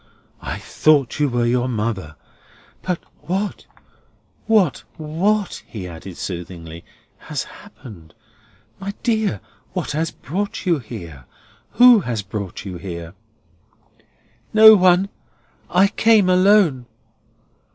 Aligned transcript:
I 0.41 0.57
thought 0.57 1.19
you 1.19 1.29
were 1.29 1.45
your 1.45 1.67
mother!—But 1.67 3.03
what, 3.21 3.67
what, 4.47 4.83
what," 4.97 5.61
he 5.67 5.87
added, 5.87 6.17
soothingly, 6.17 6.83
"has 7.19 7.43
happened? 7.43 8.15
My 8.79 8.95
dear, 9.03 9.41
what 9.73 9.91
has 9.91 10.09
brought 10.09 10.65
you 10.65 10.79
here? 10.79 11.25
Who 11.73 11.99
has 11.99 12.23
brought 12.23 12.65
you 12.65 12.77
here?" 12.77 13.13
"No 14.55 14.73
one. 14.75 15.09
I 15.69 15.85
came 15.87 16.29
alone." 16.31 16.87